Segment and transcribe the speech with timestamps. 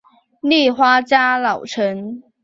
[0.41, 2.23] 立花家老臣。